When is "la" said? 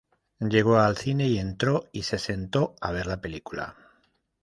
3.05-3.21